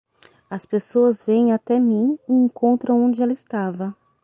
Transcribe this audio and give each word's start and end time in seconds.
As 0.49 0.65
pessoas 0.65 1.23
vêm 1.23 1.51
até 1.53 1.79
mim 1.79 2.17
e 2.27 2.33
encontram 2.33 3.03
onde 3.03 3.21
ela 3.21 3.31
estava. 3.33 3.95